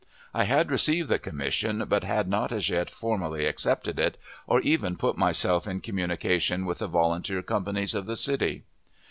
[0.33, 4.97] I had received the commission, but had not as yet formally accepted it, or even
[4.97, 8.63] put myself in communication with the volunteer companies of the city.